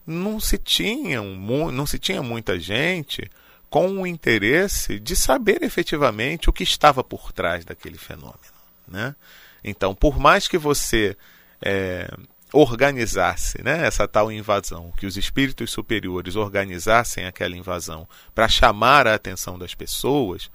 não 0.06 0.38
se 0.38 0.56
tinha, 0.56 1.20
não 1.20 1.86
se 1.86 1.98
tinha 1.98 2.22
muita 2.22 2.58
gente 2.58 3.30
com 3.68 4.00
o 4.00 4.06
interesse 4.06 5.00
de 5.00 5.16
saber 5.16 5.62
efetivamente 5.62 6.48
o 6.48 6.52
que 6.52 6.62
estava 6.62 7.02
por 7.02 7.32
trás 7.32 7.64
daquele 7.64 7.98
fenômeno. 7.98 8.38
Né? 8.86 9.14
Então, 9.62 9.94
por 9.94 10.18
mais 10.18 10.46
que 10.46 10.56
você 10.56 11.16
é, 11.60 12.08
organizasse 12.54 13.60
né, 13.62 13.84
essa 13.84 14.06
tal 14.06 14.30
invasão, 14.30 14.92
que 14.96 15.06
os 15.06 15.16
espíritos 15.16 15.72
superiores 15.72 16.36
organizassem 16.36 17.26
aquela 17.26 17.56
invasão 17.56 18.08
para 18.32 18.48
chamar 18.48 19.08
a 19.08 19.14
atenção 19.14 19.58
das 19.58 19.74
pessoas, 19.74 20.48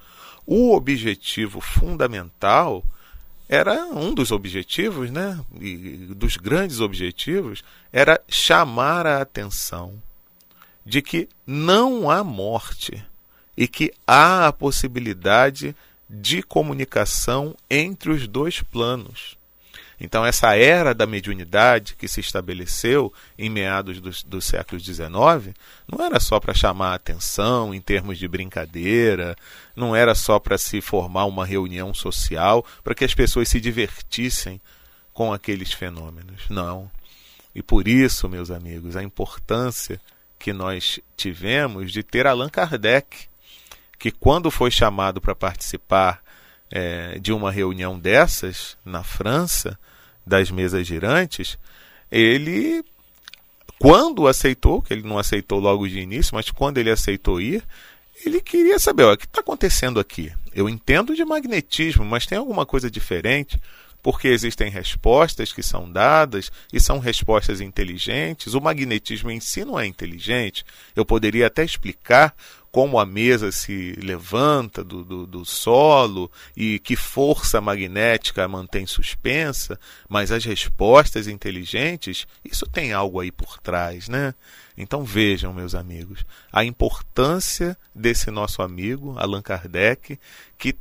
o 0.45 0.73
objetivo 0.73 1.59
fundamental 1.59 2.83
era 3.49 3.85
um 3.87 4.13
dos 4.13 4.31
objetivos, 4.31 5.11
né, 5.11 5.39
dos 6.15 6.37
grandes 6.37 6.79
objetivos, 6.79 7.63
era 7.91 8.21
chamar 8.29 9.05
a 9.05 9.21
atenção 9.21 10.01
de 10.85 11.01
que 11.01 11.27
não 11.45 12.09
há 12.09 12.23
morte 12.23 13.03
e 13.57 13.67
que 13.67 13.91
há 14.07 14.47
a 14.47 14.53
possibilidade 14.53 15.75
de 16.09 16.41
comunicação 16.41 17.55
entre 17.69 18.11
os 18.11 18.27
dois 18.27 18.61
planos. 18.61 19.38
Então, 19.99 20.25
essa 20.25 20.55
era 20.55 20.93
da 20.93 21.05
mediunidade 21.05 21.95
que 21.95 22.07
se 22.07 22.21
estabeleceu 22.21 23.13
em 23.37 23.49
meados 23.49 23.99
do, 23.99 24.11
do 24.27 24.41
século 24.41 24.79
XIX 24.79 25.53
não 25.87 26.05
era 26.05 26.19
só 26.19 26.39
para 26.39 26.53
chamar 26.53 26.91
a 26.91 26.95
atenção 26.95 27.73
em 27.73 27.81
termos 27.81 28.17
de 28.17 28.27
brincadeira, 28.27 29.35
não 29.75 29.95
era 29.95 30.15
só 30.15 30.39
para 30.39 30.57
se 30.57 30.79
formar 30.79 31.25
uma 31.25 31.45
reunião 31.45 31.93
social, 31.93 32.65
para 32.83 32.95
que 32.95 33.03
as 33.03 33.13
pessoas 33.13 33.49
se 33.49 33.59
divertissem 33.59 34.61
com 35.13 35.33
aqueles 35.33 35.73
fenômenos. 35.73 36.47
Não. 36.49 36.89
E 37.53 37.61
por 37.61 37.87
isso, 37.87 38.29
meus 38.29 38.49
amigos, 38.51 38.95
a 38.95 39.03
importância 39.03 39.99
que 40.37 40.53
nós 40.53 40.99
tivemos 41.17 41.91
de 41.91 42.03
ter 42.03 42.25
Allan 42.25 42.47
Kardec, 42.47 43.27
que 43.97 44.11
quando 44.11 44.49
foi 44.49 44.71
chamado 44.71 45.19
para 45.19 45.35
participar 45.35 46.23
é, 46.71 47.19
de 47.19 47.33
uma 47.33 47.51
reunião 47.51 47.99
dessas 47.99 48.77
na 48.85 49.03
França, 49.03 49.77
das 50.29 50.51
mesas 50.51 50.85
girantes, 50.87 51.57
ele, 52.11 52.83
quando 53.79 54.27
aceitou, 54.27 54.81
que 54.81 54.93
ele 54.93 55.07
não 55.07 55.17
aceitou 55.17 55.59
logo 55.59 55.87
de 55.87 55.99
início, 55.99 56.35
mas 56.35 56.51
quando 56.51 56.77
ele 56.77 56.91
aceitou 56.91 57.41
ir, 57.41 57.63
ele 58.25 58.39
queria 58.39 58.77
saber 58.77 59.03
o 59.03 59.17
que 59.17 59.25
está 59.25 59.41
acontecendo 59.41 59.99
aqui. 59.99 60.31
Eu 60.53 60.69
entendo 60.69 61.15
de 61.15 61.25
magnetismo, 61.25 62.05
mas 62.05 62.25
tem 62.25 62.37
alguma 62.37 62.65
coisa 62.65 62.89
diferente 62.89 63.59
porque 64.01 64.27
existem 64.27 64.69
respostas 64.69 65.51
que 65.51 65.61
são 65.61 65.91
dadas 65.91 66.51
e 66.71 66.79
são 66.79 66.99
respostas 66.99 67.61
inteligentes. 67.61 68.53
O 68.53 68.61
magnetismo 68.61 69.29
em 69.29 69.39
si 69.39 69.65
não 69.65 69.79
é 69.79 69.85
inteligente. 69.85 70.63
Eu 70.95 71.05
poderia 71.05 71.47
até 71.47 71.63
explicar 71.63 72.33
como 72.71 72.99
a 72.99 73.05
mesa 73.05 73.51
se 73.51 73.93
levanta 73.93 74.83
do, 74.83 75.03
do, 75.03 75.25
do, 75.25 75.45
solo 75.45 76.31
e 76.55 76.77
que 76.79 76.95
força 76.95 77.59
magnética 77.59 78.43
a 78.43 78.47
mantém 78.47 78.85
suspensa, 78.85 79.79
mas 80.07 80.31
as 80.31 80.45
respostas 80.45 81.27
inteligentes, 81.27 82.27
isso 82.45 82.67
tem 82.67 82.93
algo 82.93 83.19
aí 83.19 83.31
por 83.31 83.57
trás, 83.57 84.07
né? 84.07 84.35
Então 84.77 85.03
vejam, 85.03 85.51
meus 85.51 85.73
amigos, 85.73 86.25
a 86.53 86.63
importância 86.63 87.75
desse 87.93 88.29
nosso 88.29 88.61
amigo, 88.61 89.15
Allan 89.17 89.41
Kardec, 89.41 90.19
que 90.57 90.77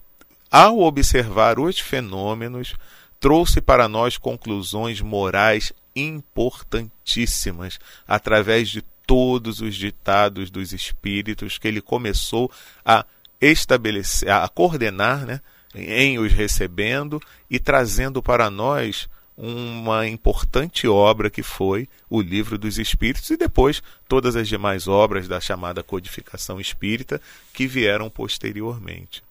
ao 0.50 0.80
observar 0.80 1.58
os 1.58 1.78
fenômenos, 1.78 2.74
trouxe 3.20 3.60
para 3.60 3.88
nós 3.88 4.16
conclusões 4.16 5.00
morais 5.00 5.72
importantíssimas 5.94 7.78
através 8.06 8.68
de 8.68 8.82
todos 9.06 9.60
os 9.60 9.74
ditados 9.74 10.50
dos 10.50 10.72
espíritos 10.72 11.58
que 11.58 11.66
ele 11.66 11.80
começou 11.80 12.50
a 12.84 13.04
estabelecer, 13.40 14.30
a 14.30 14.48
coordenar, 14.48 15.24
né, 15.24 15.40
em 15.74 16.18
os 16.18 16.32
recebendo 16.32 17.20
e 17.48 17.58
trazendo 17.58 18.22
para 18.22 18.50
nós 18.50 19.08
uma 19.36 20.06
importante 20.08 20.88
obra 20.88 21.30
que 21.30 21.44
foi 21.44 21.88
o 22.10 22.20
Livro 22.20 22.58
dos 22.58 22.76
Espíritos 22.76 23.30
e 23.30 23.36
depois 23.36 23.82
todas 24.08 24.34
as 24.34 24.48
demais 24.48 24.88
obras 24.88 25.28
da 25.28 25.40
chamada 25.40 25.82
codificação 25.82 26.60
espírita 26.60 27.20
que 27.52 27.66
vieram 27.66 28.10
posteriormente. 28.10 29.22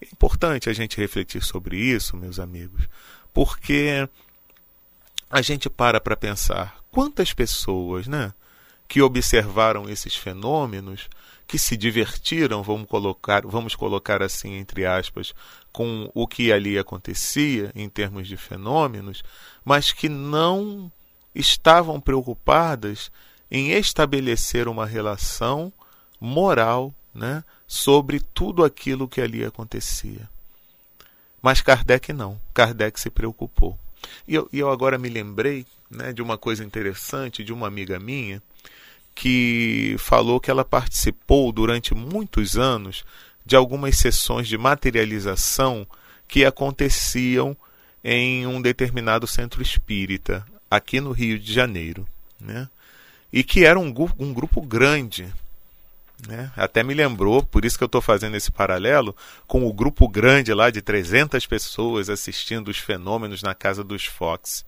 É 0.00 0.06
importante 0.06 0.70
a 0.70 0.72
gente 0.72 0.96
refletir 0.96 1.42
sobre 1.42 1.76
isso, 1.76 2.16
meus 2.16 2.38
amigos, 2.38 2.88
porque 3.32 4.08
a 5.30 5.42
gente 5.42 5.68
para 5.68 6.00
para 6.00 6.16
pensar 6.16 6.78
quantas 6.90 7.32
pessoas, 7.32 8.06
né, 8.06 8.32
que 8.86 9.02
observaram 9.02 9.88
esses 9.88 10.16
fenômenos, 10.16 11.08
que 11.46 11.58
se 11.58 11.76
divertiram, 11.76 12.62
vamos 12.62 12.88
colocar, 12.88 13.46
vamos 13.46 13.74
colocar 13.74 14.22
assim 14.22 14.56
entre 14.56 14.84
aspas, 14.86 15.34
com 15.72 16.10
o 16.14 16.26
que 16.26 16.52
ali 16.52 16.78
acontecia 16.78 17.70
em 17.74 17.88
termos 17.88 18.26
de 18.26 18.36
fenômenos, 18.36 19.22
mas 19.64 19.92
que 19.92 20.08
não 20.08 20.90
estavam 21.34 22.00
preocupadas 22.00 23.10
em 23.50 23.72
estabelecer 23.72 24.68
uma 24.68 24.84
relação 24.84 25.72
moral, 26.20 26.92
né, 27.14 27.42
sobre 27.66 28.20
tudo 28.20 28.64
aquilo 28.64 29.08
que 29.08 29.20
ali 29.20 29.44
acontecia. 29.44 30.28
Mas 31.42 31.60
Kardec 31.60 32.12
não. 32.12 32.40
Kardec 32.52 32.98
se 32.98 33.10
preocupou. 33.10 33.78
E 34.26 34.34
eu, 34.34 34.48
e 34.52 34.58
eu 34.58 34.70
agora 34.70 34.98
me 34.98 35.08
lembrei 35.08 35.66
né, 35.90 36.12
de 36.12 36.22
uma 36.22 36.38
coisa 36.38 36.64
interessante 36.64 37.44
de 37.44 37.52
uma 37.52 37.66
amiga 37.66 37.98
minha 37.98 38.42
que 39.14 39.96
falou 39.98 40.38
que 40.38 40.50
ela 40.50 40.64
participou 40.64 41.50
durante 41.50 41.92
muitos 41.94 42.56
anos 42.56 43.04
de 43.44 43.56
algumas 43.56 43.96
sessões 43.96 44.46
de 44.46 44.56
materialização 44.56 45.86
que 46.28 46.44
aconteciam 46.44 47.56
em 48.04 48.46
um 48.46 48.62
determinado 48.62 49.26
centro 49.26 49.60
espírita, 49.60 50.46
aqui 50.70 51.00
no 51.00 51.10
Rio 51.10 51.38
de 51.38 51.52
Janeiro. 51.52 52.06
Né? 52.40 52.68
E 53.32 53.42
que 53.42 53.64
era 53.64 53.78
um, 53.78 53.92
um 54.18 54.32
grupo 54.32 54.60
grande, 54.60 55.26
né? 56.26 56.50
Até 56.56 56.82
me 56.82 56.94
lembrou, 56.94 57.42
por 57.42 57.64
isso 57.64 57.76
que 57.78 57.84
eu 57.84 57.86
estou 57.86 58.00
fazendo 58.00 58.36
esse 58.36 58.50
paralelo, 58.50 59.14
com 59.46 59.66
o 59.66 59.72
grupo 59.72 60.08
grande 60.08 60.52
lá 60.52 60.70
de 60.70 60.82
300 60.82 61.46
pessoas 61.46 62.10
assistindo 62.10 62.68
os 62.68 62.78
fenômenos 62.78 63.42
na 63.42 63.54
casa 63.54 63.84
dos 63.84 64.04
Fox. 64.04 64.64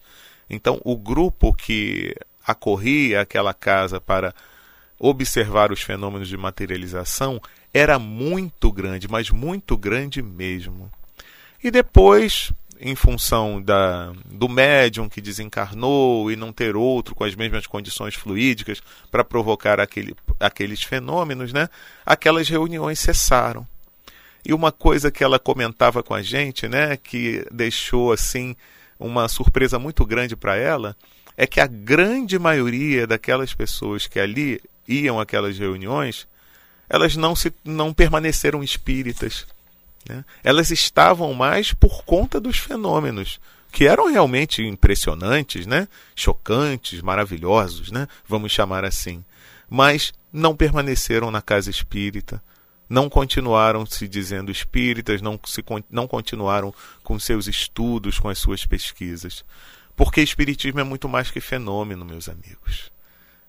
Então, 0.48 0.80
o 0.84 0.96
grupo 0.96 1.52
que 1.52 2.14
acorria 2.46 3.22
àquela 3.22 3.54
casa 3.54 4.00
para 4.00 4.34
observar 4.98 5.72
os 5.72 5.80
fenômenos 5.80 6.28
de 6.28 6.36
materialização 6.36 7.40
era 7.72 7.98
muito 7.98 8.70
grande, 8.70 9.08
mas 9.08 9.30
muito 9.30 9.76
grande 9.76 10.20
mesmo. 10.20 10.90
E 11.62 11.70
depois 11.70 12.52
em 12.80 12.94
função 12.94 13.60
da, 13.60 14.12
do 14.24 14.48
médium 14.48 15.08
que 15.08 15.20
desencarnou 15.20 16.30
e 16.32 16.36
não 16.36 16.50
ter 16.50 16.74
outro 16.74 17.14
com 17.14 17.24
as 17.24 17.34
mesmas 17.34 17.66
condições 17.66 18.14
fluídicas 18.14 18.82
para 19.10 19.22
provocar 19.22 19.78
aquele, 19.78 20.16
aqueles 20.40 20.82
fenômenos, 20.82 21.52
né? 21.52 21.68
aquelas 22.06 22.48
reuniões 22.48 22.98
cessaram. 22.98 23.66
E 24.42 24.54
uma 24.54 24.72
coisa 24.72 25.10
que 25.10 25.22
ela 25.22 25.38
comentava 25.38 26.02
com 26.02 26.14
a 26.14 26.22
gente, 26.22 26.66
né, 26.66 26.96
que 26.96 27.46
deixou 27.52 28.10
assim 28.10 28.56
uma 28.98 29.28
surpresa 29.28 29.78
muito 29.78 30.06
grande 30.06 30.34
para 30.34 30.56
ela, 30.56 30.96
é 31.36 31.46
que 31.46 31.60
a 31.60 31.66
grande 31.66 32.38
maioria 32.38 33.06
daquelas 33.06 33.52
pessoas 33.52 34.06
que 34.06 34.18
ali 34.18 34.58
iam 34.88 35.20
àquelas 35.20 35.58
reuniões, 35.58 36.26
elas 36.88 37.16
não 37.16 37.36
se 37.36 37.52
não 37.62 37.92
permaneceram 37.92 38.62
espíritas 38.62 39.46
né? 40.08 40.24
Elas 40.42 40.70
estavam 40.70 41.32
mais 41.34 41.72
por 41.72 42.04
conta 42.04 42.40
dos 42.40 42.58
fenômenos, 42.58 43.40
que 43.72 43.86
eram 43.86 44.10
realmente 44.10 44.62
impressionantes, 44.62 45.66
né? 45.66 45.86
chocantes, 46.14 47.00
maravilhosos, 47.00 47.90
né? 47.90 48.08
vamos 48.26 48.52
chamar 48.52 48.84
assim. 48.84 49.24
Mas 49.68 50.12
não 50.32 50.56
permaneceram 50.56 51.30
na 51.30 51.40
casa 51.40 51.70
espírita, 51.70 52.42
não 52.88 53.08
continuaram 53.08 53.86
se 53.86 54.08
dizendo 54.08 54.50
espíritas, 54.50 55.22
não, 55.22 55.38
se, 55.46 55.64
não 55.88 56.08
continuaram 56.08 56.74
com 57.04 57.18
seus 57.20 57.46
estudos, 57.46 58.18
com 58.18 58.28
as 58.28 58.38
suas 58.38 58.66
pesquisas. 58.66 59.44
Porque 59.94 60.20
espiritismo 60.20 60.80
é 60.80 60.84
muito 60.84 61.08
mais 61.08 61.30
que 61.30 61.40
fenômeno, 61.40 62.04
meus 62.04 62.28
amigos. 62.28 62.90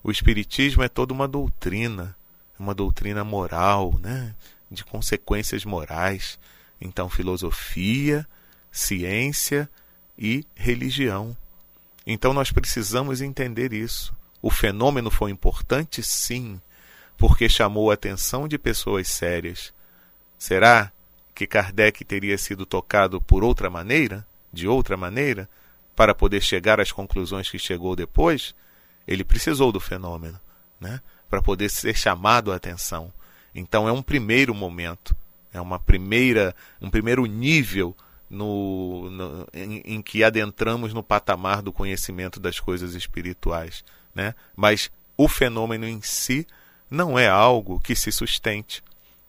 O 0.04 0.10
espiritismo 0.10 0.82
é 0.82 0.88
toda 0.88 1.12
uma 1.12 1.26
doutrina, 1.26 2.16
uma 2.58 2.74
doutrina 2.74 3.24
moral, 3.24 3.98
né? 4.00 4.34
De 4.72 4.84
consequências 4.84 5.64
morais. 5.64 6.38
Então, 6.80 7.08
filosofia, 7.08 8.26
ciência 8.70 9.68
e 10.18 10.44
religião. 10.54 11.36
Então, 12.06 12.32
nós 12.32 12.50
precisamos 12.50 13.20
entender 13.20 13.72
isso. 13.72 14.14
O 14.40 14.50
fenômeno 14.50 15.10
foi 15.10 15.30
importante, 15.30 16.02
sim, 16.02 16.60
porque 17.16 17.48
chamou 17.48 17.90
a 17.90 17.94
atenção 17.94 18.48
de 18.48 18.58
pessoas 18.58 19.08
sérias. 19.08 19.72
Será 20.36 20.90
que 21.34 21.46
Kardec 21.46 22.04
teria 22.04 22.36
sido 22.36 22.66
tocado 22.66 23.20
por 23.20 23.44
outra 23.44 23.70
maneira, 23.70 24.26
de 24.52 24.66
outra 24.66 24.96
maneira, 24.96 25.48
para 25.94 26.14
poder 26.14 26.40
chegar 26.40 26.80
às 26.80 26.90
conclusões 26.90 27.48
que 27.48 27.58
chegou 27.58 27.94
depois? 27.94 28.54
Ele 29.06 29.22
precisou 29.22 29.70
do 29.70 29.78
fenômeno, 29.78 30.40
né? 30.80 31.00
para 31.30 31.40
poder 31.40 31.70
ser 31.70 31.96
chamado 31.96 32.52
a 32.52 32.56
atenção. 32.56 33.12
Então 33.54 33.88
é 33.88 33.92
um 33.92 34.02
primeiro 34.02 34.54
momento, 34.54 35.14
é 35.52 35.60
uma 35.60 35.78
primeira, 35.78 36.54
um 36.80 36.90
primeiro 36.90 37.26
nível 37.26 37.96
no, 38.28 39.10
no 39.10 39.48
em, 39.52 39.82
em, 39.84 40.02
que 40.02 40.24
adentramos 40.24 40.94
no 40.94 41.02
patamar 41.02 41.60
do 41.60 41.72
conhecimento 41.72 42.40
das 42.40 42.58
coisas 42.58 42.94
espirituais, 42.94 43.84
né? 44.14 44.34
Mas 44.56 44.90
o 45.16 45.28
fenômeno 45.28 45.86
em 45.86 46.00
si 46.00 46.46
não 46.90 47.18
é 47.18 47.28
algo 47.28 47.78
que 47.78 47.94
se 47.94 48.10
sustente, 48.10 48.82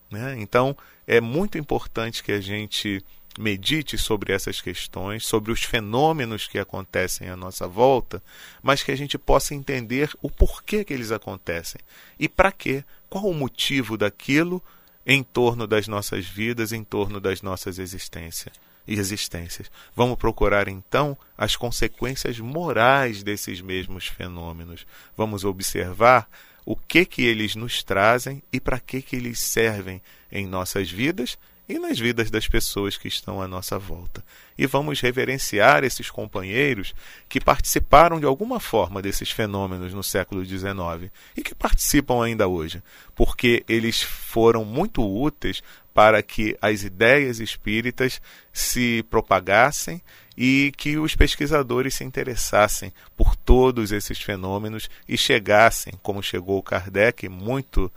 né? 0.10 0.36
Então 0.38 0.76
é 1.06 1.20
muito 1.20 1.58
importante 1.58 2.24
que 2.24 2.32
a 2.32 2.40
gente 2.40 3.04
medite 3.38 3.98
sobre 3.98 4.32
essas 4.32 4.62
questões, 4.62 5.26
sobre 5.26 5.52
os 5.52 5.64
fenômenos 5.64 6.48
que 6.48 6.60
acontecem 6.60 7.30
à 7.30 7.36
nossa 7.36 7.68
volta, 7.68 8.22
mas 8.62 8.84
que 8.84 8.92
a 8.92 8.96
gente 8.96 9.18
possa 9.18 9.56
entender 9.56 10.12
o 10.22 10.30
porquê 10.30 10.84
que 10.86 10.94
eles 10.94 11.12
acontecem 11.12 11.82
e 12.20 12.30
para 12.30 12.52
quê, 12.52 12.84
qual 13.14 13.26
o 13.26 13.34
motivo 13.36 13.96
daquilo 13.96 14.60
em 15.06 15.22
torno 15.22 15.68
das 15.68 15.88
nossas 15.88 16.26
vidas, 16.26 16.72
em 16.72 16.84
torno 16.84 17.22
das 17.22 17.44
nossas 17.44 17.78
existências 17.78 18.56
e 18.88 18.96
existências. 18.96 19.70
Vamos 19.96 20.18
procurar 20.18 20.68
então 20.68 21.16
as 21.38 21.56
consequências 21.56 22.40
morais 22.40 23.22
desses 23.22 23.62
mesmos 23.62 24.08
fenômenos. 24.08 24.88
Vamos 25.16 25.46
observar 25.46 26.28
o 26.66 26.76
que 26.76 27.06
que 27.06 27.22
eles 27.22 27.56
nos 27.56 27.84
trazem 27.84 28.42
e 28.52 28.60
para 28.60 28.80
que 28.80 29.00
que 29.00 29.16
eles 29.16 29.38
servem 29.38 30.02
em 30.32 30.48
nossas 30.48 30.90
vidas 30.90 31.38
e 31.68 31.80
nas 31.80 31.98
vidas 31.98 32.30
das 32.30 32.48
pessoas 32.48 32.98
que 32.98 33.08
estão 33.08 33.42
à 33.42 33.48
nossa 33.48 33.80
volta. 33.80 34.24
E 34.58 34.66
vamos 34.66 35.00
reverenciar 35.00 35.84
esses 35.84 36.10
companheiros 36.10 36.94
que 37.30 37.40
participaram 37.40 38.20
de 38.20 38.26
alguma 38.26 38.60
forma 38.60 39.02
desses 39.02 39.32
fenômenos 39.32 39.94
no 39.94 40.04
século 40.04 40.44
XIX 40.44 41.12
e 41.36 41.42
que 41.42 41.56
participam 41.56 42.24
ainda 42.24 42.48
hoje, 42.48 42.84
porque 43.16 43.64
eles 43.68 44.02
foram 44.02 44.66
muito 44.66 45.02
úteis 45.02 45.64
para 45.94 46.22
que 46.22 46.58
as 46.62 46.84
ideias 46.84 47.40
espíritas 47.40 48.20
se 48.52 49.06
propagassem 49.10 50.02
e 50.36 50.74
que 50.76 50.98
os 50.98 51.16
pesquisadores 51.16 51.94
se 51.94 52.04
interessassem 52.04 52.92
por 53.16 53.36
todos 53.36 53.92
esses 53.92 54.20
fenômenos 54.20 54.90
e 55.08 55.16
chegassem, 55.16 55.94
como 56.02 56.24
chegou 56.24 56.62
Kardec, 56.64 57.30
muito 57.30 57.92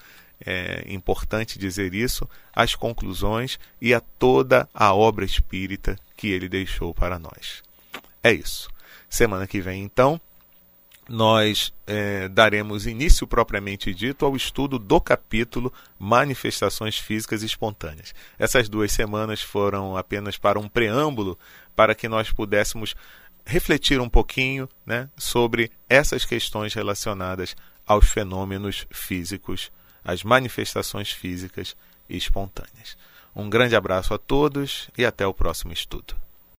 é 0.45 0.85
importante 0.89 1.59
dizer 1.59 1.95
isso, 1.95 2.29
às 2.53 2.75
conclusões 2.75 3.59
e 3.81 3.95
a 3.95 4.01
toda 4.01 4.69
a 4.75 4.95
obra 4.95 5.25
espírita 5.25 5.97
que 6.17 6.29
ele 6.29 6.49
deixou 6.49 6.95
para 6.95 7.19
nós. 7.19 7.63
É 8.23 8.33
isso. 8.33 8.69
Semana 9.09 9.47
que 9.47 9.61
vem, 9.61 9.83
então, 9.83 10.21
nós 11.09 11.73
é, 11.87 12.29
daremos 12.29 12.87
início 12.87 13.27
propriamente 13.27 13.95
dito 13.95 14.27
ao 14.27 14.35
estudo 14.35 14.79
do 14.79 15.01
capítulo 15.01 15.73
Manifestações 15.99 16.99
Físicas 16.99 17.43
Espontâneas. 17.43 18.13
Essas 18.39 18.69
duas 18.69 18.91
semanas 18.93 19.41
foram 19.41 19.97
apenas 19.97 20.37
para 20.37 20.59
um 20.59 20.69
preâmbulo 20.69 21.39
para 21.77 21.95
que 21.95 22.09
nós 22.09 22.33
pudéssemos 22.33 22.95
refletir 23.45 24.01
um 24.01 24.09
pouquinho 24.09 24.69
né, 24.85 25.09
sobre 25.17 25.71
essas 25.89 26.25
questões 26.25 26.75
relacionadas 26.75 27.55
aos 27.87 28.09
fenômenos 28.09 28.87
físicos 28.91 29.71
as 30.07 30.23
manifestações 30.23 31.11
físicas 31.11 31.77
espontâneas. 32.09 32.97
Um 33.35 33.51
grande 33.51 33.75
abraço 33.75 34.15
a 34.15 34.19
todos 34.19 34.89
e 34.97 35.05
até 35.05 35.27
o 35.27 35.35
próximo 35.35 35.73
estudo. 35.73 36.15